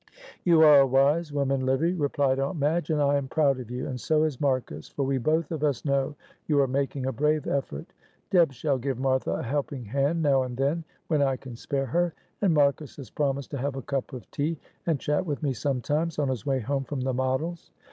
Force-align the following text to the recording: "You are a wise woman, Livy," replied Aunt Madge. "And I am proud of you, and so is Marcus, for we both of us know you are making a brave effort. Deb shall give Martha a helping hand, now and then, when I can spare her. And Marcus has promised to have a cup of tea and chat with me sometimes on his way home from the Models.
"You 0.43 0.63
are 0.63 0.79
a 0.79 0.87
wise 0.87 1.31
woman, 1.31 1.63
Livy," 1.63 1.93
replied 1.93 2.39
Aunt 2.39 2.57
Madge. 2.57 2.89
"And 2.89 2.99
I 2.99 3.17
am 3.17 3.27
proud 3.27 3.59
of 3.59 3.69
you, 3.69 3.85
and 3.85 4.01
so 4.01 4.23
is 4.23 4.41
Marcus, 4.41 4.87
for 4.89 5.03
we 5.05 5.19
both 5.19 5.51
of 5.51 5.63
us 5.63 5.85
know 5.85 6.15
you 6.47 6.59
are 6.59 6.67
making 6.67 7.05
a 7.05 7.11
brave 7.11 7.45
effort. 7.45 7.85
Deb 8.31 8.51
shall 8.51 8.79
give 8.79 8.97
Martha 8.97 9.29
a 9.33 9.43
helping 9.43 9.85
hand, 9.85 10.23
now 10.23 10.41
and 10.41 10.57
then, 10.57 10.83
when 11.07 11.21
I 11.21 11.35
can 11.37 11.55
spare 11.55 11.85
her. 11.85 12.15
And 12.41 12.51
Marcus 12.51 12.95
has 12.95 13.11
promised 13.11 13.51
to 13.51 13.59
have 13.59 13.75
a 13.75 13.81
cup 13.83 14.11
of 14.11 14.25
tea 14.31 14.57
and 14.87 14.99
chat 14.99 15.23
with 15.23 15.43
me 15.43 15.53
sometimes 15.53 16.17
on 16.17 16.29
his 16.29 16.47
way 16.47 16.61
home 16.61 16.83
from 16.83 17.01
the 17.01 17.13
Models. 17.13 17.69